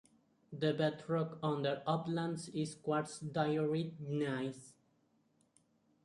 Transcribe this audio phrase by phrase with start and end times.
[0.51, 4.73] The bedrock under Uplands is quartz diorite gneiss.